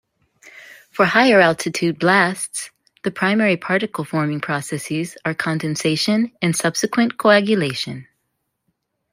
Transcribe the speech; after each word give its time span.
For 0.89 1.05
higher-altitude 1.05 1.99
blasts, 1.99 2.71
the 3.03 3.11
primary 3.11 3.55
particle 3.55 4.03
forming 4.03 4.41
processes 4.41 5.15
are 5.25 5.35
condensation 5.35 6.31
and 6.41 6.55
subsequent 6.55 7.19
coagulation. 7.19 8.07